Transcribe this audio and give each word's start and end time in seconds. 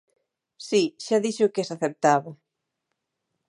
Si, 0.67 0.83
xa 1.05 1.17
dixo 1.25 1.51
que 1.53 1.63
as 1.65 1.71
aceptaba. 1.75 2.31